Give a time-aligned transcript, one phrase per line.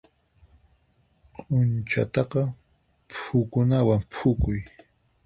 [1.37, 2.21] Q'unchata
[3.15, 4.59] phukunawan phukuy.